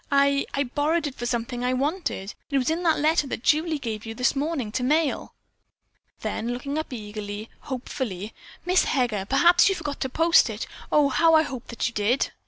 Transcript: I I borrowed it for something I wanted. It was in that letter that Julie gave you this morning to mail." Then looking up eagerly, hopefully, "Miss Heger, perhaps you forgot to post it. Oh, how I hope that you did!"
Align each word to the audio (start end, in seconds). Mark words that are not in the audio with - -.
I 0.11 0.47
I 0.55 0.63
borrowed 0.63 1.05
it 1.05 1.13
for 1.13 1.27
something 1.27 1.63
I 1.63 1.73
wanted. 1.73 2.33
It 2.49 2.57
was 2.57 2.71
in 2.71 2.81
that 2.81 2.97
letter 2.97 3.27
that 3.27 3.43
Julie 3.43 3.77
gave 3.77 4.03
you 4.03 4.15
this 4.15 4.35
morning 4.35 4.71
to 4.71 4.83
mail." 4.83 5.35
Then 6.21 6.51
looking 6.53 6.79
up 6.79 6.91
eagerly, 6.91 7.51
hopefully, 7.59 8.33
"Miss 8.65 8.85
Heger, 8.85 9.25
perhaps 9.29 9.69
you 9.69 9.75
forgot 9.75 9.99
to 9.99 10.09
post 10.09 10.49
it. 10.49 10.65
Oh, 10.91 11.09
how 11.09 11.35
I 11.35 11.43
hope 11.43 11.67
that 11.67 11.87
you 11.87 11.93
did!" 11.93 12.31